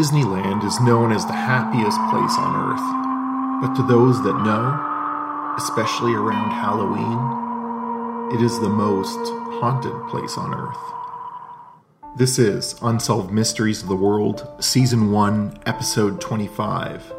Disneyland 0.00 0.64
is 0.64 0.80
known 0.80 1.12
as 1.12 1.26
the 1.26 1.34
happiest 1.34 1.98
place 2.08 2.34
on 2.38 2.56
earth, 2.56 3.60
but 3.60 3.74
to 3.74 3.86
those 3.86 4.22
that 4.22 4.32
know, 4.32 5.54
especially 5.58 6.14
around 6.14 6.52
Halloween, 6.52 8.32
it 8.34 8.42
is 8.42 8.58
the 8.58 8.70
most 8.70 9.18
haunted 9.60 9.92
place 10.08 10.38
on 10.38 10.54
earth. 10.54 12.16
This 12.16 12.38
is 12.38 12.76
Unsolved 12.80 13.30
Mysteries 13.30 13.82
of 13.82 13.90
the 13.90 13.94
World, 13.94 14.48
Season 14.58 15.12
1, 15.12 15.58
Episode 15.66 16.18
25 16.18 17.12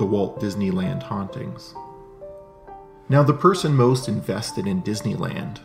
The 0.00 0.04
Walt 0.04 0.40
Disneyland 0.40 1.04
Hauntings. 1.04 1.72
Now, 3.08 3.22
the 3.22 3.32
person 3.32 3.76
most 3.76 4.08
invested 4.08 4.66
in 4.66 4.82
Disneyland 4.82 5.60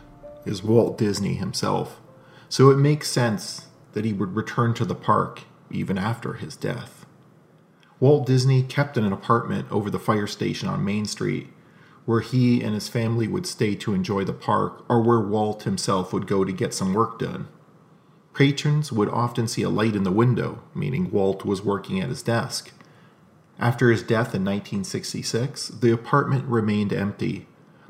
is 0.46 0.62
Walt 0.62 0.96
Disney 0.96 1.34
himself, 1.34 2.00
so 2.48 2.70
it 2.70 2.76
makes 2.76 3.10
sense 3.10 3.66
that 3.94 4.04
he 4.04 4.12
would 4.12 4.36
return 4.36 4.72
to 4.74 4.84
the 4.84 4.94
park 4.94 5.40
even 5.70 5.98
after 5.98 6.34
his 6.34 6.56
death. 6.56 7.06
Walt 7.98 8.26
Disney 8.26 8.62
kept 8.62 8.96
an 8.96 9.12
apartment 9.12 9.70
over 9.70 9.90
the 9.90 9.98
fire 9.98 10.26
station 10.26 10.68
on 10.68 10.84
Main 10.84 11.04
Street, 11.04 11.48
where 12.06 12.20
he 12.20 12.62
and 12.62 12.74
his 12.74 12.88
family 12.88 13.28
would 13.28 13.46
stay 13.46 13.74
to 13.74 13.94
enjoy 13.94 14.24
the 14.24 14.32
park 14.32 14.84
or 14.88 15.02
where 15.02 15.20
Walt 15.20 15.64
himself 15.64 16.12
would 16.12 16.26
go 16.26 16.44
to 16.44 16.52
get 16.52 16.72
some 16.72 16.94
work 16.94 17.18
done. 17.18 17.46
Patrons 18.32 18.90
would 18.90 19.08
often 19.08 19.46
see 19.46 19.62
a 19.62 19.68
light 19.68 19.94
in 19.94 20.04
the 20.04 20.10
window, 20.10 20.62
meaning 20.74 21.10
Walt 21.10 21.44
was 21.44 21.62
working 21.62 22.00
at 22.00 22.08
his 22.08 22.22
desk. 22.22 22.72
After 23.58 23.90
his 23.90 24.02
death 24.02 24.34
in 24.34 24.44
1966, 24.44 25.68
the 25.68 25.92
apartment 25.92 26.46
remained 26.46 26.92
empty, 26.92 27.46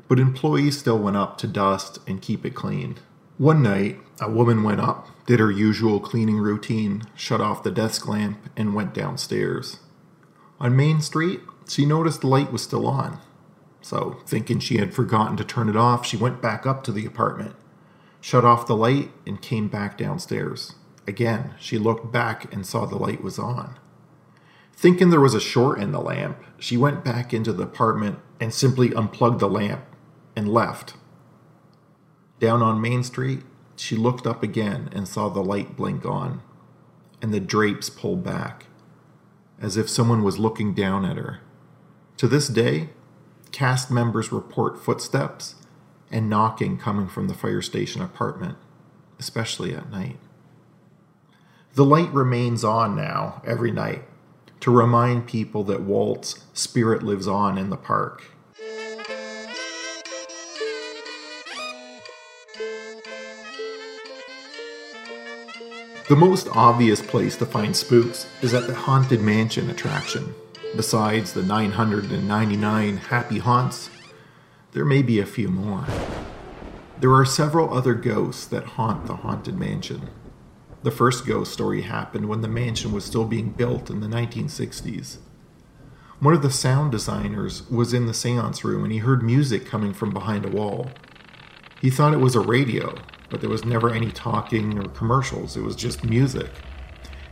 but 0.09 0.19
employees 0.19 0.77
still 0.77 0.99
went 0.99 1.15
up 1.15 1.37
to 1.37 1.47
dust 1.47 1.99
and 2.05 2.21
keep 2.21 2.45
it 2.45 2.53
clean. 2.53 2.97
One 3.41 3.63
night, 3.63 3.99
a 4.19 4.29
woman 4.29 4.61
went 4.61 4.81
up, 4.81 5.25
did 5.25 5.39
her 5.39 5.49
usual 5.49 5.99
cleaning 5.99 6.37
routine, 6.37 7.01
shut 7.15 7.41
off 7.41 7.63
the 7.63 7.71
desk 7.71 8.07
lamp, 8.07 8.37
and 8.55 8.75
went 8.75 8.93
downstairs. 8.93 9.79
On 10.59 10.75
Main 10.75 11.01
Street, 11.01 11.41
she 11.67 11.83
noticed 11.83 12.21
the 12.21 12.27
light 12.27 12.51
was 12.51 12.61
still 12.61 12.85
on. 12.85 13.17
So, 13.81 14.19
thinking 14.27 14.59
she 14.59 14.77
had 14.77 14.93
forgotten 14.93 15.37
to 15.37 15.43
turn 15.43 15.69
it 15.69 15.75
off, 15.75 16.05
she 16.05 16.17
went 16.17 16.39
back 16.39 16.67
up 16.67 16.83
to 16.83 16.91
the 16.91 17.07
apartment, 17.07 17.55
shut 18.19 18.45
off 18.45 18.67
the 18.67 18.75
light, 18.75 19.11
and 19.25 19.41
came 19.41 19.69
back 19.69 19.97
downstairs. 19.97 20.75
Again, 21.07 21.55
she 21.59 21.79
looked 21.79 22.11
back 22.11 22.53
and 22.53 22.63
saw 22.63 22.85
the 22.85 22.95
light 22.95 23.23
was 23.23 23.39
on. 23.39 23.79
Thinking 24.75 25.09
there 25.09 25.19
was 25.19 25.33
a 25.33 25.41
short 25.41 25.79
in 25.79 25.91
the 25.91 25.99
lamp, 25.99 26.37
she 26.59 26.77
went 26.77 27.03
back 27.03 27.33
into 27.33 27.53
the 27.53 27.63
apartment 27.63 28.19
and 28.39 28.53
simply 28.53 28.93
unplugged 28.93 29.39
the 29.39 29.49
lamp 29.49 29.83
and 30.35 30.47
left. 30.47 30.93
Down 32.41 32.63
on 32.63 32.81
Main 32.81 33.03
Street, 33.03 33.43
she 33.75 33.95
looked 33.95 34.25
up 34.25 34.41
again 34.41 34.89
and 34.93 35.07
saw 35.07 35.29
the 35.29 35.43
light 35.43 35.77
blink 35.77 36.07
on, 36.07 36.41
and 37.21 37.31
the 37.31 37.39
drapes 37.39 37.87
pull 37.87 38.15
back, 38.15 38.65
as 39.59 39.77
if 39.77 39.87
someone 39.87 40.23
was 40.23 40.39
looking 40.39 40.73
down 40.73 41.05
at 41.05 41.17
her. 41.17 41.41
To 42.17 42.27
this 42.27 42.47
day, 42.47 42.89
cast 43.51 43.91
members 43.91 44.31
report 44.31 44.83
footsteps 44.83 45.53
and 46.09 46.31
knocking 46.31 46.79
coming 46.79 47.07
from 47.07 47.27
the 47.27 47.35
fire 47.35 47.61
station 47.61 48.01
apartment, 48.01 48.57
especially 49.19 49.75
at 49.75 49.91
night. 49.91 50.17
The 51.75 51.85
light 51.85 52.11
remains 52.11 52.63
on 52.63 52.95
now 52.95 53.43
every 53.45 53.71
night 53.71 54.03
to 54.61 54.71
remind 54.71 55.27
people 55.27 55.63
that 55.65 55.83
Walt's 55.83 56.43
spirit 56.53 57.03
lives 57.03 57.27
on 57.27 57.59
in 57.59 57.69
the 57.69 57.77
park 57.77 58.30
The 66.11 66.17
most 66.17 66.49
obvious 66.51 67.01
place 67.01 67.37
to 67.37 67.45
find 67.45 67.73
spooks 67.73 68.27
is 68.41 68.53
at 68.53 68.67
the 68.67 68.75
Haunted 68.75 69.21
Mansion 69.21 69.69
attraction. 69.69 70.35
Besides 70.75 71.31
the 71.31 71.41
999 71.41 72.97
happy 72.97 73.39
haunts, 73.39 73.89
there 74.73 74.83
may 74.83 75.03
be 75.03 75.19
a 75.21 75.25
few 75.25 75.47
more. 75.47 75.85
There 76.99 77.13
are 77.13 77.23
several 77.23 77.73
other 77.73 77.93
ghosts 77.93 78.45
that 78.47 78.75
haunt 78.75 79.05
the 79.05 79.15
Haunted 79.15 79.57
Mansion. 79.57 80.09
The 80.83 80.91
first 80.91 81.25
ghost 81.25 81.53
story 81.53 81.83
happened 81.83 82.27
when 82.27 82.41
the 82.41 82.49
mansion 82.49 82.91
was 82.91 83.05
still 83.05 83.23
being 83.23 83.51
built 83.51 83.89
in 83.89 84.01
the 84.01 84.07
1960s. 84.07 85.19
One 86.19 86.33
of 86.33 86.41
the 86.41 86.51
sound 86.51 86.91
designers 86.91 87.69
was 87.69 87.93
in 87.93 88.07
the 88.07 88.13
seance 88.13 88.65
room 88.65 88.83
and 88.83 88.91
he 88.91 88.99
heard 88.99 89.23
music 89.23 89.65
coming 89.65 89.93
from 89.93 90.09
behind 90.09 90.43
a 90.43 90.49
wall. 90.49 90.91
He 91.79 91.89
thought 91.89 92.13
it 92.13 92.17
was 92.17 92.35
a 92.35 92.41
radio, 92.41 92.95
but 93.31 93.41
there 93.41 93.49
was 93.49 93.65
never 93.65 93.91
any 93.91 94.11
talking 94.11 94.77
or 94.77 94.89
commercials. 94.89 95.57
It 95.57 95.63
was 95.63 95.75
just 95.75 96.03
music. 96.03 96.49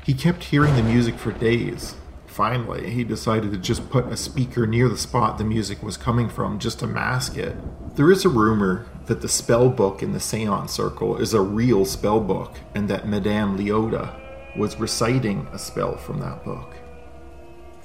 He 0.03 0.13
kept 0.15 0.45
hearing 0.45 0.75
the 0.75 0.81
music 0.81 1.15
for 1.19 1.31
days. 1.31 1.95
Finally, 2.25 2.89
he 2.91 3.03
decided 3.03 3.51
to 3.51 3.57
just 3.57 3.89
put 3.89 4.05
a 4.05 4.15
speaker 4.15 4.65
near 4.65 4.87
the 4.87 4.97
spot 4.97 5.37
the 5.37 5.43
music 5.43 5.83
was 5.83 5.97
coming 5.97 6.29
from 6.29 6.57
just 6.57 6.79
to 6.79 6.87
mask 6.87 7.37
it. 7.37 7.55
There 7.95 8.11
is 8.11 8.23
a 8.23 8.29
rumor 8.29 8.87
that 9.07 9.21
the 9.21 9.27
spell 9.27 9.69
book 9.69 10.01
in 10.01 10.13
the 10.13 10.19
seance 10.19 10.71
circle 10.71 11.17
is 11.17 11.33
a 11.33 11.41
real 11.41 11.83
spell 11.83 12.21
book 12.21 12.57
and 12.73 12.89
that 12.89 13.07
Madame 13.07 13.57
Leota 13.57 14.15
was 14.57 14.79
reciting 14.79 15.47
a 15.51 15.59
spell 15.59 15.97
from 15.97 16.19
that 16.19 16.45
book. 16.45 16.75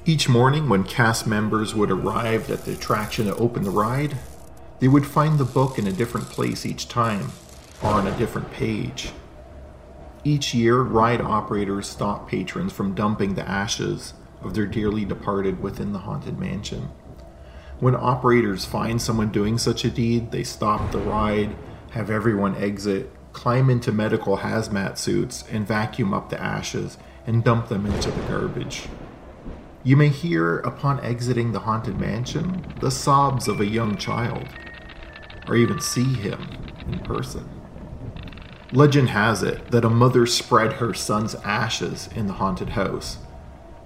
Each 0.06 0.28
morning, 0.28 0.68
when 0.68 0.84
cast 0.84 1.26
members 1.26 1.74
would 1.74 1.90
arrive 1.90 2.50
at 2.50 2.64
the 2.64 2.74
attraction 2.74 3.26
to 3.26 3.34
open 3.36 3.64
the 3.64 3.70
ride, 3.70 4.18
they 4.78 4.88
would 4.88 5.06
find 5.06 5.38
the 5.38 5.44
book 5.44 5.78
in 5.78 5.86
a 5.86 5.92
different 5.92 6.28
place 6.28 6.66
each 6.66 6.88
time, 6.88 7.32
or 7.84 7.90
on 7.90 8.06
a 8.06 8.16
different 8.16 8.50
page. 8.50 9.12
Each 10.24 10.54
year, 10.54 10.80
ride 10.80 11.20
operators 11.20 11.86
stop 11.86 12.28
patrons 12.28 12.72
from 12.72 12.94
dumping 12.94 13.34
the 13.34 13.46
ashes 13.46 14.14
of 14.42 14.54
their 14.54 14.66
dearly 14.66 15.04
departed 15.04 15.62
within 15.62 15.92
the 15.92 15.98
haunted 16.00 16.38
mansion. 16.38 16.88
When 17.80 17.94
operators 17.94 18.64
find 18.64 19.02
someone 19.02 19.30
doing 19.30 19.58
such 19.58 19.84
a 19.84 19.90
deed, 19.90 20.30
they 20.30 20.44
stop 20.44 20.92
the 20.92 20.98
ride, 20.98 21.54
have 21.90 22.08
everyone 22.08 22.56
exit, 22.56 23.10
climb 23.34 23.68
into 23.68 23.92
medical 23.92 24.38
hazmat 24.38 24.96
suits, 24.96 25.44
and 25.50 25.66
vacuum 25.66 26.14
up 26.14 26.30
the 26.30 26.40
ashes 26.40 26.96
and 27.26 27.44
dump 27.44 27.68
them 27.68 27.84
into 27.84 28.10
the 28.10 28.22
garbage. 28.22 28.84
You 29.82 29.96
may 29.96 30.08
hear, 30.08 30.60
upon 30.60 31.00
exiting 31.00 31.52
the 31.52 31.60
haunted 31.60 32.00
mansion, 32.00 32.64
the 32.80 32.90
sobs 32.90 33.46
of 33.46 33.60
a 33.60 33.66
young 33.66 33.98
child, 33.98 34.48
or 35.46 35.56
even 35.56 35.80
see 35.80 36.14
him 36.14 36.48
in 36.86 37.00
person. 37.00 37.53
Legend 38.74 39.10
has 39.10 39.44
it 39.44 39.70
that 39.70 39.84
a 39.84 39.88
mother 39.88 40.26
spread 40.26 40.74
her 40.74 40.92
son's 40.92 41.36
ashes 41.36 42.08
in 42.16 42.26
the 42.26 42.32
haunted 42.32 42.70
house, 42.70 43.18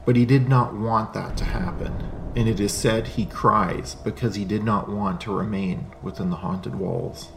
but 0.06 0.16
he 0.16 0.24
did 0.24 0.48
not 0.48 0.74
want 0.74 1.12
that 1.12 1.36
to 1.36 1.44
happen, 1.44 1.92
and 2.34 2.48
it 2.48 2.58
is 2.58 2.72
said 2.72 3.06
he 3.06 3.26
cries 3.26 3.96
because 3.96 4.34
he 4.34 4.46
did 4.46 4.64
not 4.64 4.88
want 4.88 5.20
to 5.20 5.36
remain 5.36 5.92
within 6.00 6.30
the 6.30 6.36
haunted 6.36 6.74
walls. 6.74 7.28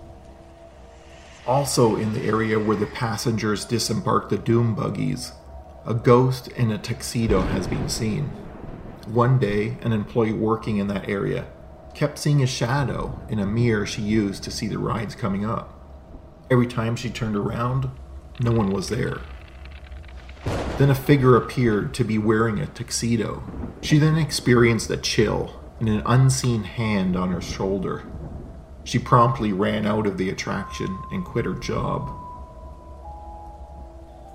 Also, 1.45 1.97
in 1.97 2.13
the 2.13 2.23
area 2.23 2.57
where 2.57 2.77
the 2.77 2.85
passengers 2.85 3.65
disembarked 3.65 4.29
the 4.29 4.37
doom 4.37 4.73
buggies, 4.73 5.33
a 5.85 5.93
ghost 5.93 6.47
in 6.47 6.71
a 6.71 6.77
tuxedo 6.77 7.41
has 7.41 7.67
been 7.67 7.89
seen. 7.89 8.29
One 9.07 9.39
day, 9.39 9.77
an 9.81 9.91
employee 9.91 10.31
working 10.31 10.77
in 10.77 10.87
that 10.87 11.09
area 11.09 11.47
kept 11.95 12.17
seeing 12.17 12.41
a 12.41 12.47
shadow 12.47 13.19
in 13.27 13.39
a 13.39 13.45
mirror 13.45 13.85
she 13.85 14.03
used 14.03 14.41
to 14.43 14.51
see 14.51 14.69
the 14.69 14.79
rides 14.79 15.15
coming 15.15 15.43
up. 15.45 15.80
Every 16.51 16.67
time 16.67 16.97
she 16.97 17.09
turned 17.09 17.37
around, 17.37 17.89
no 18.41 18.51
one 18.51 18.71
was 18.71 18.89
there. 18.89 19.21
Then 20.77 20.89
a 20.89 20.95
figure 20.95 21.37
appeared 21.37 21.93
to 21.93 22.03
be 22.03 22.17
wearing 22.17 22.59
a 22.59 22.65
tuxedo. 22.65 23.41
She 23.81 23.97
then 23.97 24.17
experienced 24.17 24.89
a 24.89 24.97
chill 24.97 25.61
and 25.79 25.87
an 25.87 26.03
unseen 26.05 26.63
hand 26.63 27.15
on 27.15 27.31
her 27.31 27.39
shoulder. 27.39 28.03
She 28.83 28.99
promptly 28.99 29.53
ran 29.53 29.85
out 29.85 30.05
of 30.05 30.17
the 30.17 30.29
attraction 30.29 30.99
and 31.09 31.23
quit 31.23 31.45
her 31.45 31.53
job. 31.53 32.09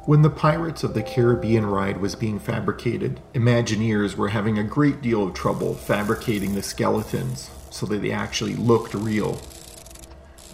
When 0.06 0.22
the 0.22 0.30
Pirates 0.30 0.84
of 0.84 0.94
the 0.94 1.02
Caribbean 1.02 1.66
ride 1.66 2.00
was 2.00 2.14
being 2.14 2.38
fabricated, 2.38 3.20
Imagineers 3.34 4.14
were 4.16 4.28
having 4.28 4.58
a 4.58 4.64
great 4.64 5.02
deal 5.02 5.22
of 5.22 5.34
trouble 5.34 5.74
fabricating 5.74 6.54
the 6.54 6.62
skeletons 6.62 7.50
so 7.68 7.84
that 7.86 8.00
they 8.00 8.10
actually 8.10 8.54
looked 8.54 8.94
real. 8.94 9.38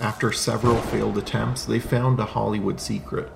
After 0.00 0.32
several 0.32 0.80
failed 0.80 1.18
attempts, 1.18 1.64
they 1.64 1.78
found 1.78 2.18
a 2.18 2.24
Hollywood 2.24 2.80
secret. 2.80 3.30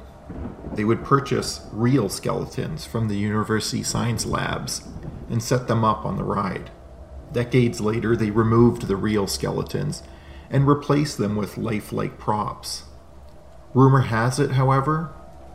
They 0.73 0.85
would 0.85 1.05
purchase 1.05 1.67
real 1.73 2.09
skeletons 2.09 2.85
from 2.85 3.09
the 3.09 3.17
university 3.17 3.83
science 3.83 4.27
labs 4.27 4.87
and 5.31 5.43
set 5.43 5.69
them 5.69 5.85
up 5.85 6.05
on 6.05 6.17
the 6.17 6.25
ride. 6.25 6.71
Decades 7.33 7.81
later, 7.81 8.17
they 8.17 8.31
removed 8.31 8.83
the 8.83 8.97
real 8.97 9.27
skeletons 9.27 10.03
and 10.51 10.67
replaced 10.67 11.19
them 11.19 11.37
with 11.37 11.59
lifelike 11.59 12.19
props. 12.19 12.85
Rumor 13.75 14.03
has 14.03 14.39
it, 14.39 14.53
however, 14.53 15.13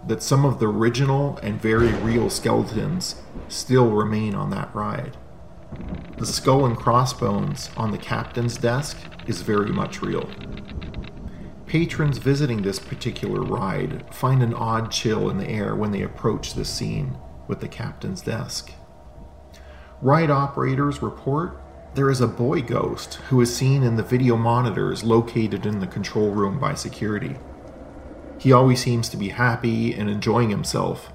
that 0.08 0.24
some 0.24 0.46
of 0.46 0.60
the 0.60 0.68
original 0.68 1.38
and 1.44 1.62
very 1.62 1.94
real 1.94 2.30
skeletons 2.30 3.16
still 3.48 3.90
remain 3.90 4.36
on 4.36 4.50
that 4.52 4.74
ride. 4.76 5.18
The 6.18 6.26
skull 6.26 6.66
and 6.66 6.78
crossbones 6.78 7.70
on 7.78 7.92
the 7.92 7.98
captain's 7.98 8.58
desk 8.58 8.98
is 9.26 9.42
very 9.42 9.72
much 9.72 10.02
real. 10.02 10.30
Patrons 11.72 12.18
visiting 12.18 12.64
this 12.64 12.80
particular 12.80 13.42
ride 13.42 14.04
find 14.14 14.44
an 14.44 14.54
odd 14.54 14.92
chill 14.92 15.30
in 15.30 15.38
the 15.38 15.48
air 15.48 15.74
when 15.74 15.92
they 15.92 16.02
approach 16.02 16.54
the 16.54 16.66
scene, 16.66 17.18
with 17.48 17.62
the 17.62 17.68
captain's 17.70 18.20
desk. 18.20 18.74
Ride 20.02 20.30
operators 20.30 21.02
report 21.02 21.58
there 21.94 22.10
is 22.10 22.20
a 22.20 22.28
boy 22.28 22.62
ghost 22.62 23.14
who 23.30 23.40
is 23.40 23.56
seen 23.56 23.84
in 23.84 23.96
the 23.96 24.04
video 24.04 24.36
monitors 24.36 25.06
located 25.06 25.66
in 25.66 25.80
the 25.80 25.88
control 25.88 26.32
room 26.32 26.60
by 26.60 26.74
security. 26.74 27.38
He 28.38 28.52
always 28.52 28.82
seems 28.82 29.08
to 29.08 29.16
be 29.16 29.30
happy 29.30 29.94
and 29.94 30.10
enjoying 30.10 30.50
himself, 30.50 31.14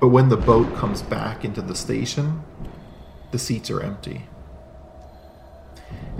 but 0.00 0.08
when 0.08 0.30
the 0.30 0.36
boat 0.36 0.74
comes 0.74 1.00
back 1.00 1.44
into 1.44 1.62
the 1.62 1.76
station, 1.76 2.42
the 3.30 3.38
seats 3.38 3.70
are 3.70 3.80
empty. 3.80 4.26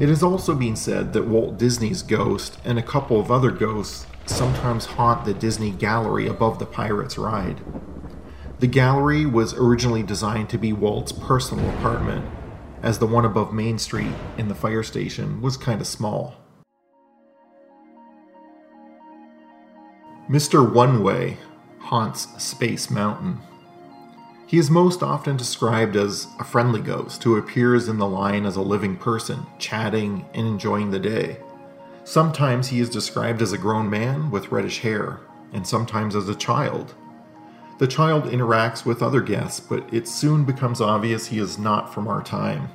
It 0.01 0.09
has 0.09 0.23
also 0.23 0.55
been 0.55 0.77
said 0.77 1.13
that 1.13 1.27
Walt 1.27 1.59
Disney's 1.59 2.03
ghost 2.03 2.59
and 2.65 2.79
a 2.79 2.83
couple 2.83 3.21
of 3.21 3.31
other 3.31 3.51
ghosts 3.51 4.07
sometimes 4.25 4.87
haunt 4.87 5.27
the 5.27 5.35
Disney 5.35 5.73
gallery 5.73 6.27
above 6.27 6.59
the 6.59 6.65
Pirates 6.65 7.19
ride. 7.19 7.61
The 8.61 8.67
gallery 8.67 9.27
was 9.27 9.53
originally 9.53 10.03
designed 10.03 10.49
to 10.51 10.59
be 10.59 10.73
Walt's 10.73 11.13
personal 11.13 11.69
apartment, 11.77 12.25
as 12.83 12.99
the 12.99 13.07
one 13.07 13.27
above 13.27 13.53
Main 13.53 13.79
Street 13.79 14.15
in 14.39 14.49
the 14.49 14.55
fire 14.55 14.83
station 14.83 15.43
was 15.43 15.59
kind 15.59 15.83
of 15.83 15.87
small. 15.87 16.35
Mr. 20.31 20.73
One 20.73 21.03
Way 21.03 21.37
haunts 21.79 22.43
Space 22.43 22.91
Mountain. 22.91 23.41
He 24.51 24.59
is 24.59 24.69
most 24.69 25.01
often 25.01 25.37
described 25.37 25.95
as 25.95 26.27
a 26.41 26.45
friendly 26.45 26.81
ghost 26.81 27.23
who 27.23 27.37
appears 27.37 27.87
in 27.87 27.99
the 27.99 28.09
line 28.09 28.45
as 28.45 28.57
a 28.57 28.63
living 28.63 28.97
person, 28.97 29.47
chatting 29.61 30.27
and 30.35 30.45
enjoying 30.45 30.91
the 30.91 30.99
day. 30.99 31.37
Sometimes 32.03 32.67
he 32.67 32.81
is 32.81 32.91
described 32.91 33.43
as 33.43 33.53
a 33.53 33.59
grown 33.59 33.89
man 33.89 34.29
with 34.33 34.51
reddish 34.51 34.81
hair, 34.81 35.21
and 35.53 35.65
sometimes 35.65 36.17
as 36.17 36.29
a 36.29 36.35
child. 36.35 36.95
The 37.79 37.87
child 37.87 38.25
interacts 38.25 38.85
with 38.85 39.05
other 39.05 39.21
guests, 39.21 39.61
but 39.61 39.89
it 39.95 40.09
soon 40.09 40.45
becomes 40.45 40.81
obvious 40.81 41.29
he 41.29 41.39
is 41.39 41.57
not 41.57 41.95
from 41.95 42.09
our 42.09 42.21
time. 42.21 42.71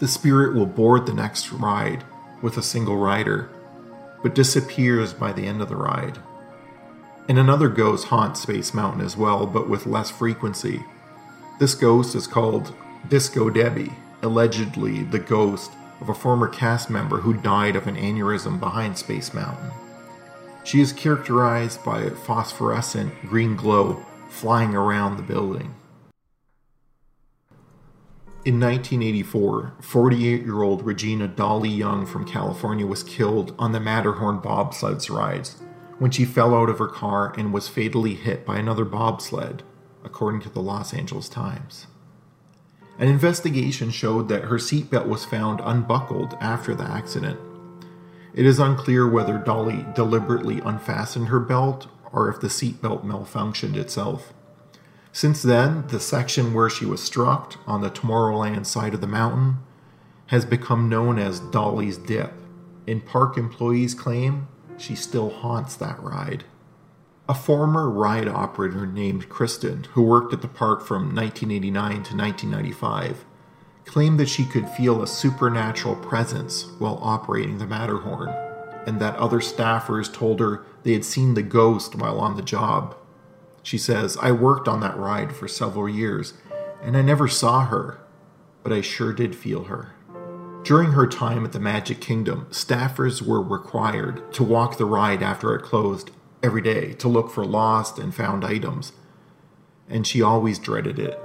The 0.00 0.08
spirit 0.08 0.54
will 0.54 0.64
board 0.64 1.04
the 1.04 1.12
next 1.12 1.52
ride 1.52 2.02
with 2.40 2.56
a 2.56 2.62
single 2.62 2.96
rider, 2.96 3.50
but 4.22 4.34
disappears 4.34 5.12
by 5.12 5.34
the 5.34 5.46
end 5.46 5.60
of 5.60 5.68
the 5.68 5.76
ride. 5.76 6.16
And 7.28 7.38
another 7.38 7.68
ghost 7.68 8.06
haunts 8.06 8.42
Space 8.42 8.74
Mountain 8.74 9.04
as 9.04 9.16
well, 9.16 9.46
but 9.46 9.68
with 9.68 9.86
less 9.86 10.10
frequency. 10.10 10.84
This 11.60 11.74
ghost 11.74 12.16
is 12.16 12.26
called 12.26 12.74
Disco 13.08 13.48
Debbie, 13.48 13.92
allegedly 14.22 15.04
the 15.04 15.20
ghost 15.20 15.70
of 16.00 16.08
a 16.08 16.14
former 16.14 16.48
cast 16.48 16.90
member 16.90 17.18
who 17.18 17.32
died 17.34 17.76
of 17.76 17.86
an 17.86 17.96
aneurysm 17.96 18.58
behind 18.58 18.98
Space 18.98 19.32
Mountain. 19.32 19.70
She 20.64 20.80
is 20.80 20.92
characterized 20.92 21.84
by 21.84 22.00
a 22.00 22.10
phosphorescent 22.10 23.12
green 23.22 23.54
glow 23.54 24.04
flying 24.28 24.74
around 24.74 25.16
the 25.16 25.22
building. 25.22 25.74
In 28.44 28.58
1984, 28.58 29.74
48 29.80 30.42
year 30.42 30.62
old 30.62 30.84
Regina 30.84 31.28
Dolly 31.28 31.68
Young 31.68 32.04
from 32.04 32.26
California 32.26 32.84
was 32.84 33.04
killed 33.04 33.54
on 33.56 33.70
the 33.70 33.78
Matterhorn 33.78 34.40
bobsleds 34.40 35.08
rides 35.08 35.62
when 36.02 36.10
she 36.10 36.24
fell 36.24 36.52
out 36.52 36.68
of 36.68 36.80
her 36.80 36.88
car 36.88 37.32
and 37.38 37.52
was 37.52 37.68
fatally 37.68 38.14
hit 38.14 38.44
by 38.44 38.58
another 38.58 38.84
bobsled, 38.84 39.62
according 40.02 40.40
to 40.40 40.48
the 40.48 40.60
Los 40.60 40.92
Angeles 40.92 41.28
Times. 41.28 41.86
An 42.98 43.06
investigation 43.06 43.92
showed 43.92 44.28
that 44.28 44.46
her 44.46 44.56
seatbelt 44.56 45.06
was 45.06 45.24
found 45.24 45.60
unbuckled 45.62 46.36
after 46.40 46.74
the 46.74 46.82
accident. 46.82 47.38
It 48.34 48.44
is 48.44 48.58
unclear 48.58 49.08
whether 49.08 49.38
Dolly 49.38 49.86
deliberately 49.94 50.58
unfastened 50.58 51.28
her 51.28 51.38
belt 51.38 51.86
or 52.12 52.28
if 52.28 52.40
the 52.40 52.48
seatbelt 52.48 53.04
malfunctioned 53.04 53.76
itself. 53.76 54.32
Since 55.12 55.40
then, 55.40 55.86
the 55.86 56.00
section 56.00 56.52
where 56.52 56.68
she 56.68 56.84
was 56.84 57.00
struck 57.00 57.60
on 57.64 57.80
the 57.80 57.90
Tomorrowland 57.90 58.66
side 58.66 58.94
of 58.94 59.00
the 59.00 59.06
mountain 59.06 59.58
has 60.26 60.44
become 60.44 60.88
known 60.88 61.20
as 61.20 61.38
Dolly's 61.38 61.96
Dip, 61.96 62.32
and 62.88 63.06
park 63.06 63.38
employees 63.38 63.94
claim 63.94 64.48
she 64.78 64.94
still 64.94 65.30
haunts 65.30 65.76
that 65.76 66.02
ride. 66.02 66.44
A 67.28 67.34
former 67.34 67.88
ride 67.88 68.28
operator 68.28 68.86
named 68.86 69.28
Kristen, 69.28 69.84
who 69.92 70.02
worked 70.02 70.32
at 70.32 70.42
the 70.42 70.48
park 70.48 70.84
from 70.84 71.14
1989 71.14 71.90
to 72.02 72.16
1995, 72.16 73.24
claimed 73.84 74.18
that 74.18 74.28
she 74.28 74.44
could 74.44 74.68
feel 74.68 75.02
a 75.02 75.06
supernatural 75.06 75.96
presence 75.96 76.66
while 76.78 76.98
operating 77.02 77.58
the 77.58 77.66
Matterhorn, 77.66 78.28
and 78.86 79.00
that 79.00 79.16
other 79.16 79.38
staffers 79.38 80.12
told 80.12 80.40
her 80.40 80.64
they 80.82 80.92
had 80.92 81.04
seen 81.04 81.34
the 81.34 81.42
ghost 81.42 81.94
while 81.94 82.18
on 82.18 82.36
the 82.36 82.42
job. 82.42 82.96
She 83.62 83.78
says, 83.78 84.16
I 84.20 84.32
worked 84.32 84.66
on 84.66 84.80
that 84.80 84.96
ride 84.96 85.34
for 85.34 85.46
several 85.46 85.88
years, 85.88 86.34
and 86.82 86.96
I 86.96 87.02
never 87.02 87.28
saw 87.28 87.66
her, 87.66 88.00
but 88.62 88.72
I 88.72 88.80
sure 88.80 89.12
did 89.12 89.36
feel 89.36 89.64
her. 89.64 89.94
During 90.64 90.92
her 90.92 91.08
time 91.08 91.44
at 91.44 91.50
the 91.50 91.58
Magic 91.58 92.00
Kingdom, 92.00 92.46
staffers 92.50 93.20
were 93.20 93.42
required 93.42 94.32
to 94.34 94.44
walk 94.44 94.78
the 94.78 94.84
ride 94.84 95.20
after 95.20 95.56
it 95.56 95.62
closed 95.62 96.12
every 96.40 96.62
day 96.62 96.92
to 96.94 97.08
look 97.08 97.30
for 97.30 97.44
lost 97.44 97.98
and 97.98 98.14
found 98.14 98.44
items, 98.44 98.92
and 99.88 100.06
she 100.06 100.22
always 100.22 100.60
dreaded 100.60 101.00
it. 101.00 101.18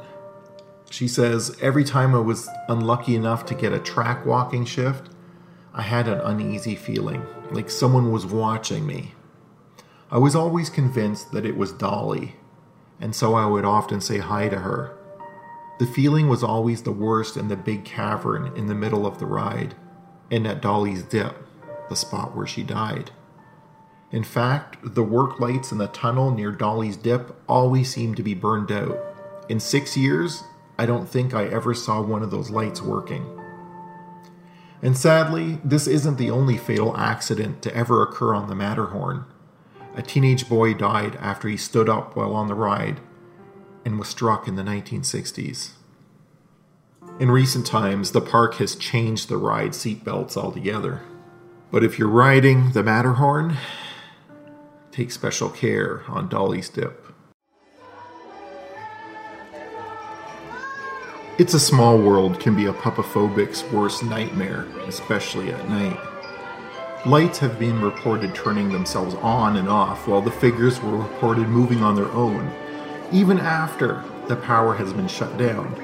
She 0.90 1.08
says, 1.08 1.56
Every 1.62 1.84
time 1.84 2.16
I 2.16 2.20
was 2.20 2.50
unlucky 2.68 3.16
enough 3.16 3.46
to 3.48 3.54
get 3.54 3.74
a 3.74 3.80
track 3.80 4.26
walking 4.26 4.66
shift, 4.66 5.12
I 5.72 5.84
had 5.84 6.08
an 6.08 6.20
uneasy 6.22 6.76
feeling, 6.76 7.24
like 7.52 7.70
someone 7.70 8.12
was 8.12 8.26
watching 8.26 8.88
me. 8.88 9.14
I 10.10 10.18
was 10.18 10.36
always 10.36 10.72
convinced 10.72 11.32
that 11.34 11.46
it 11.46 11.58
was 11.58 11.72
Dolly, 11.72 12.38
and 13.00 13.16
so 13.16 13.36
I 13.36 13.46
would 13.46 13.66
often 13.66 14.02
say 14.02 14.18
hi 14.18 14.50
to 14.50 14.60
her 14.60 14.98
the 15.80 15.86
feeling 15.86 16.28
was 16.28 16.44
always 16.44 16.82
the 16.82 16.92
worst 16.92 17.38
in 17.38 17.48
the 17.48 17.56
big 17.56 17.86
cavern 17.86 18.52
in 18.56 18.66
the 18.66 18.76
middle 18.76 19.06
of 19.06 19.20
the 19.20 19.26
ride, 19.26 19.76
and 20.32 20.48
at 20.48 20.62
Dolly's 20.62 21.04
Dip, 21.04 21.36
the 21.90 21.96
spot 21.96 22.36
where 22.36 22.48
she 22.48 22.64
died. 22.64 23.12
In 24.12 24.24
fact, 24.24 24.78
the 24.84 25.04
work 25.04 25.40
lights 25.40 25.72
in 25.72 25.78
the 25.78 25.88
tunnel 25.88 26.32
near 26.32 26.52
Dolly's 26.52 26.98
Dip 26.98 27.40
always 27.48 27.94
seemed 27.94 28.18
to 28.18 28.24
be 28.24 28.34
burned 28.34 28.72
out. 28.72 28.98
In 29.50 29.60
six 29.60 29.96
years, 29.96 30.44
I 30.80 30.86
don't 30.86 31.08
think 31.08 31.34
I 31.34 31.46
ever 31.46 31.74
saw 31.74 32.02
one 32.02 32.24
of 32.24 32.32
those 32.32 32.50
lights 32.50 32.82
working. 32.82 33.26
And 34.82 34.98
sadly, 34.98 35.60
this 35.64 35.88
isn't 35.88 36.18
the 36.18 36.32
only 36.32 36.58
fatal 36.58 36.96
accident 36.98 37.62
to 37.64 37.76
ever 37.76 38.02
occur 38.02 38.34
on 38.34 38.48
the 38.48 38.56
Matterhorn. 38.56 39.26
A 39.96 40.02
teenage 40.02 40.48
boy 40.48 40.74
died 40.74 41.16
after 41.18 41.48
he 41.48 41.58
stood 41.58 41.90
up 41.90 42.16
while 42.16 42.34
on 42.34 42.48
the 42.48 42.56
ride 42.56 43.00
and 43.88 43.98
was 43.98 44.10
struck 44.10 44.50
in 44.50 44.56
the 44.58 44.64
1960s. 44.64 45.70
In 47.22 47.32
recent 47.32 47.66
times, 47.66 48.12
the 48.12 48.20
park 48.20 48.56
has 48.56 48.76
changed 48.76 49.30
the 49.30 49.38
ride 49.38 49.72
seatbelts 49.72 50.36
altogether. 50.36 51.04
But 51.72 51.86
if 51.86 51.98
you're 51.98 52.10
riding 52.10 52.74
the 52.74 52.84
Matterhorn, 52.84 53.56
take 54.92 55.10
special 55.10 55.50
care 55.50 56.04
on 56.10 56.28
Dolly's 56.28 56.68
Dip. 56.68 57.02
It's 61.38 61.54
a 61.54 61.60
Small 61.60 61.98
World 61.98 62.42
can 62.42 62.58
be 62.58 62.66
a 62.66 62.74
pupaphobic's 62.74 63.64
worst 63.72 64.04
nightmare, 64.04 64.68
especially 64.86 65.54
at 65.54 65.70
night. 65.70 65.98
Lights 67.06 67.40
have 67.40 67.58
been 67.58 67.82
reported 67.82 68.36
turning 68.36 68.68
themselves 68.68 69.16
on 69.16 69.56
and 69.56 69.70
off, 69.70 70.10
while 70.10 70.22
the 70.22 70.30
figures 70.30 70.82
were 70.82 70.98
reported 70.98 71.48
moving 71.48 71.82
on 71.82 71.96
their 71.96 72.12
own, 72.12 72.52
even 73.12 73.40
after 73.40 74.04
the 74.28 74.36
power 74.36 74.76
has 74.76 74.94
been 74.94 75.08
shut 75.08 75.38
down. 75.38 75.76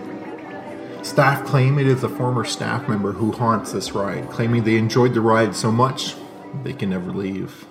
Staff 1.04 1.46
claim 1.46 1.78
it 1.80 1.88
is 1.88 2.04
a 2.04 2.10
former 2.10 2.46
staff 2.46 2.88
member 2.88 3.14
who 3.14 3.32
haunts 3.32 3.72
this 3.72 3.92
ride, 3.92 4.30
claiming 4.30 4.64
they 4.64 4.78
enjoyed 4.78 5.14
the 5.14 5.22
ride 5.22 5.56
so 5.56 5.72
much 5.72 6.16
they 6.64 6.74
can 6.74 6.90
never 6.90 7.12
leave. 7.12 7.66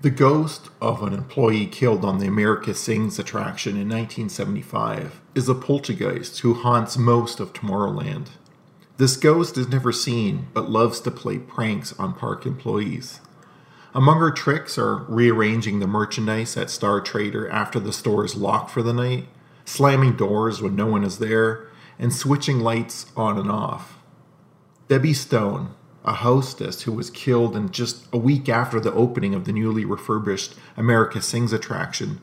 The 0.00 0.10
ghost 0.10 0.68
of 0.82 1.02
an 1.02 1.14
employee 1.14 1.66
killed 1.66 2.04
on 2.04 2.18
the 2.18 2.26
America 2.26 2.74
Sings 2.74 3.18
attraction 3.18 3.72
in 3.72 3.88
1975 3.88 5.22
is 5.34 5.48
a 5.48 5.54
poltergeist 5.54 6.40
who 6.40 6.54
haunts 6.54 6.98
most 6.98 7.40
of 7.40 7.52
Tomorrowland. 7.52 8.28
This 8.96 9.16
ghost 9.16 9.56
is 9.56 9.68
never 9.68 9.92
seen 9.92 10.48
but 10.52 10.70
loves 10.70 11.00
to 11.00 11.10
play 11.10 11.38
pranks 11.38 11.92
on 11.98 12.14
park 12.14 12.44
employees. 12.44 13.20
Among 13.96 14.18
her 14.18 14.32
tricks 14.32 14.76
are 14.76 15.04
rearranging 15.08 15.78
the 15.78 15.86
merchandise 15.86 16.56
at 16.56 16.68
Star 16.68 17.00
Trader 17.00 17.48
after 17.48 17.78
the 17.78 17.92
store 17.92 18.24
is 18.24 18.34
locked 18.34 18.70
for 18.70 18.82
the 18.82 18.92
night, 18.92 19.28
slamming 19.64 20.16
doors 20.16 20.60
when 20.60 20.74
no 20.74 20.86
one 20.86 21.04
is 21.04 21.18
there, 21.18 21.68
and 21.96 22.12
switching 22.12 22.58
lights 22.58 23.06
on 23.16 23.38
and 23.38 23.48
off. 23.48 23.98
Debbie 24.88 25.14
Stone, 25.14 25.74
a 26.04 26.12
hostess 26.12 26.82
who 26.82 26.92
was 26.92 27.08
killed 27.08 27.54
in 27.54 27.70
just 27.70 28.08
a 28.12 28.18
week 28.18 28.48
after 28.48 28.80
the 28.80 28.92
opening 28.92 29.32
of 29.32 29.44
the 29.44 29.52
newly 29.52 29.84
refurbished 29.84 30.56
America 30.76 31.22
Sings 31.22 31.52
attraction. 31.52 32.20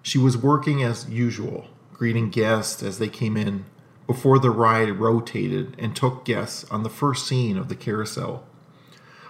She 0.00 0.16
was 0.16 0.36
working 0.36 0.80
as 0.84 1.10
usual, 1.10 1.66
greeting 1.92 2.30
guests 2.30 2.84
as 2.84 2.98
they 3.00 3.08
came 3.08 3.36
in, 3.36 3.64
before 4.06 4.38
the 4.38 4.50
ride 4.50 5.00
rotated 5.00 5.74
and 5.76 5.96
took 5.96 6.24
guests 6.24 6.64
on 6.70 6.84
the 6.84 6.88
first 6.88 7.26
scene 7.26 7.56
of 7.56 7.68
the 7.68 7.74
carousel. 7.74 8.46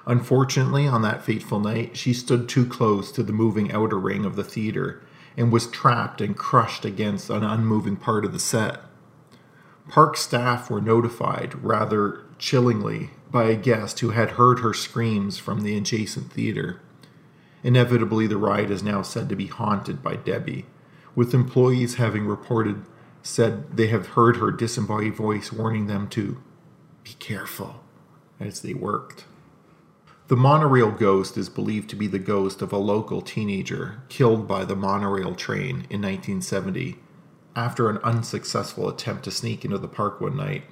Unfortunately, 0.06 0.86
on 0.86 1.02
that 1.02 1.24
fateful 1.24 1.60
night, 1.60 1.96
she 1.96 2.12
stood 2.12 2.48
too 2.48 2.66
close 2.66 3.10
to 3.12 3.22
the 3.22 3.32
moving 3.32 3.72
outer 3.72 3.98
ring 3.98 4.24
of 4.24 4.36
the 4.36 4.44
theater 4.44 5.02
and 5.36 5.50
was 5.50 5.66
trapped 5.66 6.20
and 6.20 6.36
crushed 6.36 6.84
against 6.84 7.30
an 7.30 7.42
unmoving 7.42 7.96
part 7.96 8.24
of 8.24 8.32
the 8.32 8.38
set. 8.38 8.80
Park 9.88 10.16
staff 10.16 10.70
were 10.70 10.80
notified, 10.80 11.54
rather 11.62 12.24
chillingly, 12.38 13.10
by 13.30 13.44
a 13.44 13.56
guest 13.56 14.00
who 14.00 14.10
had 14.10 14.32
heard 14.32 14.60
her 14.60 14.74
screams 14.74 15.38
from 15.38 15.62
the 15.62 15.76
adjacent 15.76 16.32
theater. 16.32 16.80
Inevitably, 17.62 18.26
the 18.26 18.36
ride 18.36 18.70
is 18.70 18.82
now 18.82 19.02
said 19.02 19.28
to 19.28 19.36
be 19.36 19.46
haunted 19.46 20.02
by 20.02 20.16
Debbie, 20.16 20.66
with 21.14 21.34
employees 21.34 21.94
having 21.94 22.26
reported 22.26 22.84
said 23.22 23.76
they 23.76 23.86
have 23.86 24.08
heard 24.08 24.36
her 24.36 24.50
disembodied 24.50 25.14
voice 25.14 25.50
warning 25.50 25.86
them 25.86 26.06
to 26.08 26.42
be 27.02 27.12
careful 27.18 27.82
as 28.38 28.60
they 28.60 28.74
worked. 28.74 29.24
The 30.26 30.36
monorail 30.36 30.90
ghost 30.90 31.36
is 31.36 31.50
believed 31.50 31.90
to 31.90 31.96
be 31.96 32.06
the 32.06 32.18
ghost 32.18 32.62
of 32.62 32.72
a 32.72 32.78
local 32.78 33.20
teenager 33.20 34.02
killed 34.08 34.48
by 34.48 34.64
the 34.64 34.74
monorail 34.74 35.34
train 35.34 35.86
in 35.90 36.00
1970 36.00 36.96
after 37.54 37.90
an 37.90 37.98
unsuccessful 37.98 38.88
attempt 38.88 39.24
to 39.24 39.30
sneak 39.30 39.66
into 39.66 39.76
the 39.76 39.86
park 39.86 40.22
one 40.22 40.34
night 40.34 40.64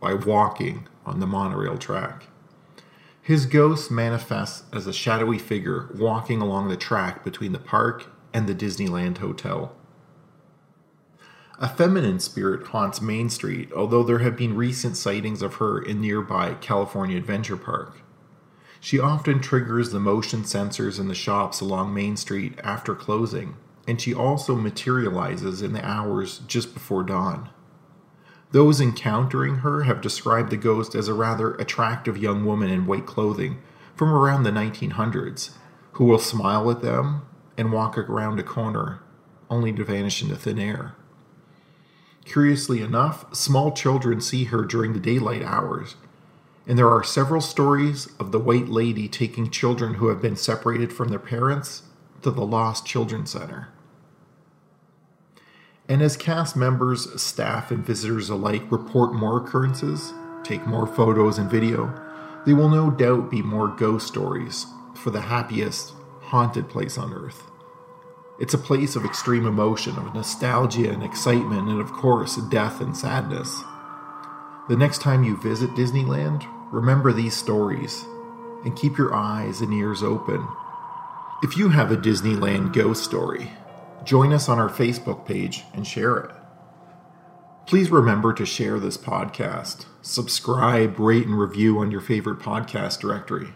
by 0.00 0.12
walking 0.12 0.86
on 1.06 1.18
the 1.18 1.26
monorail 1.26 1.78
track. 1.78 2.26
His 3.22 3.46
ghost 3.46 3.90
manifests 3.90 4.64
as 4.70 4.86
a 4.86 4.92
shadowy 4.92 5.38
figure 5.38 5.88
walking 5.94 6.42
along 6.42 6.68
the 6.68 6.76
track 6.76 7.24
between 7.24 7.52
the 7.52 7.58
park 7.58 8.06
and 8.34 8.46
the 8.46 8.54
Disneyland 8.54 9.18
Hotel. 9.18 9.74
A 11.58 11.70
feminine 11.70 12.20
spirit 12.20 12.66
haunts 12.66 13.00
Main 13.00 13.30
Street, 13.30 13.72
although 13.72 14.02
there 14.02 14.18
have 14.18 14.36
been 14.36 14.56
recent 14.56 14.98
sightings 14.98 15.40
of 15.40 15.54
her 15.54 15.80
in 15.80 16.02
nearby 16.02 16.52
California 16.54 17.16
Adventure 17.16 17.56
Park. 17.56 18.02
She 18.80 18.98
often 18.98 19.40
triggers 19.40 19.90
the 19.90 20.00
motion 20.00 20.42
sensors 20.42 20.98
in 20.98 21.08
the 21.08 21.14
shops 21.14 21.60
along 21.60 21.92
Main 21.92 22.16
Street 22.16 22.58
after 22.64 22.94
closing, 22.94 23.56
and 23.86 24.00
she 24.00 24.14
also 24.14 24.56
materializes 24.56 25.60
in 25.60 25.74
the 25.74 25.86
hours 25.86 26.40
just 26.46 26.72
before 26.72 27.02
dawn. 27.02 27.50
Those 28.52 28.80
encountering 28.80 29.56
her 29.56 29.82
have 29.82 30.00
described 30.00 30.50
the 30.50 30.56
ghost 30.56 30.94
as 30.94 31.08
a 31.08 31.14
rather 31.14 31.54
attractive 31.54 32.18
young 32.18 32.44
woman 32.44 32.70
in 32.70 32.86
white 32.86 33.06
clothing 33.06 33.62
from 33.94 34.12
around 34.12 34.42
the 34.42 34.50
1900s 34.50 35.50
who 35.92 36.04
will 36.04 36.18
smile 36.18 36.70
at 36.70 36.80
them 36.80 37.22
and 37.56 37.72
walk 37.72 37.98
around 37.98 38.40
a 38.40 38.42
corner 38.42 39.00
only 39.50 39.72
to 39.72 39.84
vanish 39.84 40.22
into 40.22 40.36
thin 40.36 40.58
air. 40.58 40.94
Curiously 42.24 42.80
enough, 42.80 43.34
small 43.34 43.72
children 43.72 44.20
see 44.20 44.44
her 44.44 44.64
during 44.64 44.92
the 44.92 45.00
daylight 45.00 45.42
hours, 45.42 45.96
and 46.70 46.78
there 46.78 46.88
are 46.88 47.02
several 47.02 47.40
stories 47.40 48.06
of 48.20 48.30
the 48.30 48.38
White 48.38 48.68
Lady 48.68 49.08
taking 49.08 49.50
children 49.50 49.94
who 49.94 50.06
have 50.06 50.22
been 50.22 50.36
separated 50.36 50.92
from 50.92 51.08
their 51.08 51.18
parents 51.18 51.82
to 52.22 52.30
the 52.30 52.46
Lost 52.46 52.86
Children's 52.86 53.32
Center. 53.32 53.70
And 55.88 56.00
as 56.00 56.16
cast 56.16 56.54
members, 56.54 57.20
staff, 57.20 57.72
and 57.72 57.84
visitors 57.84 58.30
alike 58.30 58.70
report 58.70 59.12
more 59.12 59.38
occurrences, 59.38 60.12
take 60.44 60.64
more 60.64 60.86
photos 60.86 61.38
and 61.38 61.50
video, 61.50 61.92
there 62.46 62.54
will 62.54 62.68
no 62.68 62.88
doubt 62.88 63.32
be 63.32 63.42
more 63.42 63.66
ghost 63.66 64.06
stories 64.06 64.64
for 64.94 65.10
the 65.10 65.22
happiest, 65.22 65.92
haunted 66.20 66.68
place 66.68 66.96
on 66.96 67.12
earth. 67.12 67.50
It's 68.38 68.54
a 68.54 68.58
place 68.58 68.94
of 68.94 69.04
extreme 69.04 69.44
emotion, 69.44 69.96
of 69.96 70.14
nostalgia 70.14 70.88
and 70.92 71.02
excitement, 71.02 71.68
and 71.68 71.80
of 71.80 71.90
course, 71.90 72.36
death 72.48 72.80
and 72.80 72.96
sadness. 72.96 73.60
The 74.68 74.76
next 74.76 75.00
time 75.00 75.24
you 75.24 75.36
visit 75.36 75.70
Disneyland, 75.70 76.46
remember 76.70 77.12
these 77.12 77.34
stories 77.34 78.04
and 78.64 78.76
keep 78.76 78.96
your 78.96 79.14
eyes 79.14 79.60
and 79.60 79.72
ears 79.72 80.02
open. 80.02 80.46
If 81.42 81.56
you 81.56 81.70
have 81.70 81.90
a 81.90 81.96
Disneyland 81.96 82.72
ghost 82.72 83.04
story, 83.04 83.50
join 84.04 84.32
us 84.32 84.48
on 84.48 84.58
our 84.58 84.68
Facebook 84.68 85.26
page 85.26 85.64
and 85.74 85.86
share 85.86 86.16
it. 86.18 86.30
Please 87.66 87.90
remember 87.90 88.32
to 88.32 88.44
share 88.44 88.80
this 88.80 88.96
podcast, 88.98 89.86
subscribe, 90.02 90.98
rate, 90.98 91.26
and 91.26 91.38
review 91.38 91.78
on 91.78 91.90
your 91.90 92.00
favorite 92.00 92.38
podcast 92.38 93.00
directory. 93.00 93.48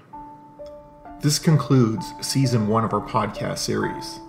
This 1.20 1.38
concludes 1.38 2.12
season 2.20 2.68
one 2.68 2.84
of 2.84 2.92
our 2.92 3.06
podcast 3.06 3.58
series 3.58 4.20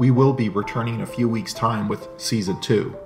we 0.00 0.10
will 0.10 0.32
be 0.32 0.48
returning 0.48 0.94
in 0.94 1.00
a 1.02 1.06
few 1.06 1.28
weeks' 1.28 1.52
time 1.52 1.86
with 1.86 2.08
season 2.16 2.58
2. 2.62 2.96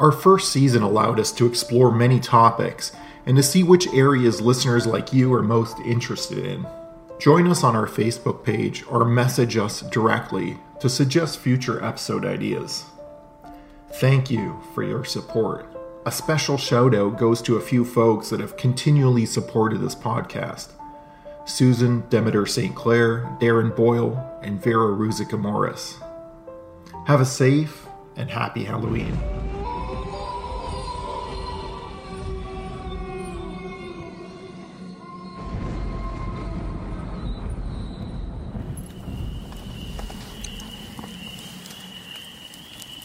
Our 0.00 0.10
first 0.10 0.50
season 0.50 0.82
allowed 0.82 1.20
us 1.20 1.30
to 1.30 1.46
explore 1.46 1.92
many 1.92 2.18
topics 2.18 2.90
and 3.26 3.36
to 3.36 3.42
see 3.42 3.62
which 3.62 3.86
areas 3.88 4.40
listeners 4.40 4.86
like 4.86 5.12
you 5.12 5.32
are 5.34 5.42
most 5.42 5.78
interested 5.80 6.44
in. 6.44 6.66
Join 7.18 7.46
us 7.46 7.62
on 7.62 7.76
our 7.76 7.86
Facebook 7.86 8.44
page 8.44 8.84
or 8.88 9.04
message 9.04 9.56
us 9.56 9.80
directly 9.82 10.58
to 10.80 10.88
suggest 10.88 11.38
future 11.38 11.82
episode 11.82 12.24
ideas. 12.24 12.84
Thank 13.94 14.30
you 14.30 14.60
for 14.74 14.82
your 14.82 15.04
support. 15.04 15.66
A 16.06 16.12
special 16.12 16.58
shout 16.58 16.94
out 16.94 17.18
goes 17.18 17.40
to 17.42 17.56
a 17.56 17.62
few 17.62 17.84
folks 17.84 18.28
that 18.28 18.40
have 18.40 18.56
continually 18.56 19.24
supported 19.24 19.80
this 19.80 19.94
podcast. 19.94 20.72
Susan 21.46 22.04
Demeter 22.10 22.46
St. 22.46 22.74
Clair, 22.74 23.20
Darren 23.40 23.74
Boyle, 23.74 24.38
and 24.42 24.62
Vera 24.62 24.94
Ruzica 24.94 25.38
Morris. 25.38 25.98
Have 27.06 27.20
a 27.20 27.26
safe 27.26 27.86
and 28.16 28.30
happy 28.30 28.64
Halloween. 28.64 29.63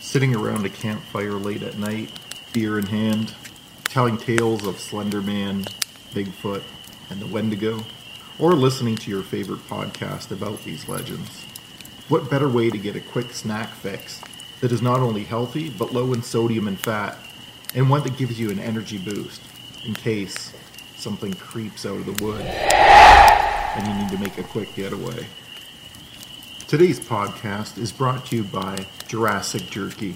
Sitting 0.10 0.36
around 0.36 0.66
a 0.66 0.70
campfire 0.70 1.34
late 1.34 1.62
at 1.62 1.78
night, 1.78 2.10
beer 2.52 2.80
in 2.80 2.86
hand, 2.88 3.32
telling 3.84 4.18
tales 4.18 4.66
of 4.66 4.80
Slender 4.80 5.22
Man, 5.22 5.66
Bigfoot, 6.16 6.64
and 7.12 7.22
the 7.22 7.28
Wendigo 7.28 7.80
or 8.40 8.54
listening 8.54 8.96
to 8.96 9.12
your 9.12 9.22
favorite 9.22 9.60
podcast 9.70 10.32
about 10.32 10.64
these 10.64 10.90
legends. 10.90 11.44
What 12.08 12.28
better 12.28 12.50
way 12.50 12.72
to 12.72 12.78
get 12.80 12.96
a 12.96 13.02
quick 13.02 13.32
snack 13.34 13.70
fix 13.70 14.20
that 14.62 14.72
is 14.72 14.82
not 14.82 15.00
only 15.00 15.24
healthy 15.26 15.70
but 15.70 15.94
low 15.94 16.12
in 16.14 16.24
sodium 16.24 16.68
and 16.68 16.80
fat, 16.80 17.16
and 17.76 17.88
one 17.88 18.02
that 18.02 18.18
gives 18.18 18.40
you 18.40 18.50
an 18.50 18.58
energy 18.58 18.98
boost 18.98 19.44
in 19.86 19.94
case 19.94 20.56
something 20.98 21.36
creeps 21.36 21.86
out 21.86 21.98
of 21.98 22.08
the 22.08 22.26
wood 22.26 22.42
and 22.42 23.88
you 23.88 23.94
need 23.94 24.10
to 24.10 24.18
make 24.18 24.40
a 24.40 24.50
quick 24.50 24.74
getaway. 24.74 25.24
Today's 26.70 27.00
podcast 27.00 27.80
is 27.80 27.92
brought 27.92 28.28
to 28.28 28.36
you 28.36 28.44
by 28.44 28.86
Jurassic 29.08 29.72
Jerky. 29.72 30.16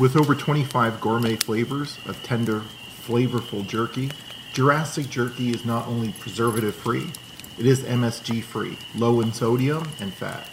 With 0.00 0.14
over 0.14 0.32
25 0.32 1.00
gourmet 1.00 1.34
flavors 1.34 1.98
of 2.06 2.22
tender, 2.22 2.62
flavorful 3.04 3.66
jerky, 3.66 4.08
Jurassic 4.52 5.10
Jerky 5.10 5.50
is 5.50 5.64
not 5.64 5.88
only 5.88 6.12
preservative 6.20 6.76
free, 6.76 7.10
it 7.58 7.66
is 7.66 7.82
MSG 7.82 8.44
free, 8.44 8.78
low 8.94 9.20
in 9.22 9.32
sodium 9.32 9.82
and 9.98 10.14
fat. 10.14 10.48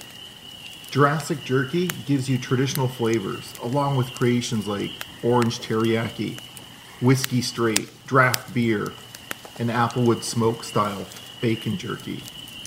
Jurassic 0.89 1.43
Jerky 1.43 1.85
gives 2.07 2.27
you 2.27 2.39
traditional 2.39 2.87
flavors, 2.87 3.53
along 3.61 3.97
with 3.97 4.15
creations 4.15 4.65
like 4.65 4.89
orange 5.21 5.59
teriyaki, 5.59 6.39
whiskey 7.01 7.43
straight, 7.43 7.87
draft 8.07 8.51
beer, 8.51 8.91
and 9.59 9.69
applewood 9.69 10.23
smoke 10.23 10.63
style 10.63 11.05
bacon 11.39 11.77
jerky. 11.77 12.23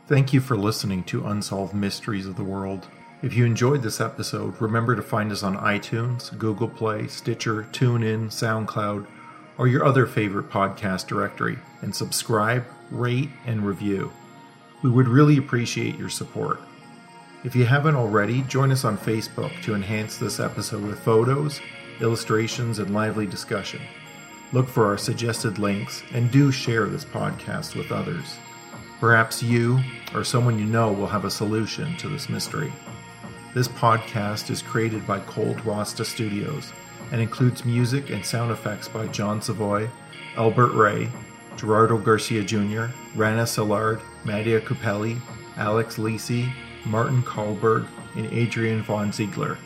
Thank 0.06 0.32
you 0.32 0.40
for 0.40 0.56
listening 0.56 1.04
to 1.04 1.26
Unsolved 1.26 1.74
Mysteries 1.74 2.26
of 2.26 2.36
the 2.36 2.44
World. 2.44 2.86
If 3.24 3.32
you 3.34 3.46
enjoyed 3.46 3.82
this 3.82 4.02
episode, 4.02 4.60
remember 4.60 4.94
to 4.94 5.00
find 5.00 5.32
us 5.32 5.42
on 5.42 5.56
iTunes, 5.56 6.36
Google 6.36 6.68
Play, 6.68 7.06
Stitcher, 7.06 7.66
TuneIn, 7.72 8.26
SoundCloud, 8.26 9.06
or 9.56 9.66
your 9.66 9.82
other 9.82 10.04
favorite 10.04 10.50
podcast 10.50 11.06
directory 11.06 11.58
and 11.80 11.96
subscribe, 11.96 12.66
rate, 12.90 13.30
and 13.46 13.66
review. 13.66 14.12
We 14.82 14.90
would 14.90 15.08
really 15.08 15.38
appreciate 15.38 15.98
your 15.98 16.10
support. 16.10 16.60
If 17.44 17.56
you 17.56 17.64
haven't 17.64 17.96
already, 17.96 18.42
join 18.42 18.70
us 18.70 18.84
on 18.84 18.98
Facebook 18.98 19.58
to 19.62 19.74
enhance 19.74 20.18
this 20.18 20.38
episode 20.38 20.82
with 20.82 20.98
photos, 20.98 21.62
illustrations, 22.02 22.78
and 22.78 22.92
lively 22.92 23.24
discussion. 23.24 23.80
Look 24.52 24.68
for 24.68 24.84
our 24.84 24.98
suggested 24.98 25.58
links 25.58 26.02
and 26.12 26.30
do 26.30 26.52
share 26.52 26.84
this 26.84 27.06
podcast 27.06 27.74
with 27.74 27.90
others. 27.90 28.36
Perhaps 29.00 29.42
you 29.42 29.80
or 30.14 30.24
someone 30.24 30.58
you 30.58 30.66
know 30.66 30.92
will 30.92 31.06
have 31.06 31.24
a 31.24 31.30
solution 31.30 31.96
to 31.96 32.10
this 32.10 32.28
mystery. 32.28 32.70
This 33.54 33.68
podcast 33.68 34.50
is 34.50 34.62
created 34.62 35.06
by 35.06 35.20
Cold 35.20 35.64
Rasta 35.64 36.04
Studios 36.04 36.72
and 37.12 37.20
includes 37.20 37.64
music 37.64 38.10
and 38.10 38.26
sound 38.26 38.50
effects 38.50 38.88
by 38.88 39.06
John 39.06 39.40
Savoy, 39.40 39.88
Albert 40.36 40.72
Ray, 40.72 41.08
Gerardo 41.56 41.96
Garcia 41.96 42.42
Jr., 42.42 42.86
Rana 43.14 43.44
Szilard, 43.44 44.00
Mattia 44.24 44.60
Cupelli, 44.60 45.20
Alex 45.56 45.98
Lisi, 45.98 46.50
Martin 46.84 47.22
Kahlberg, 47.22 47.86
and 48.16 48.26
Adrian 48.32 48.82
von 48.82 49.12
Ziegler. 49.12 49.56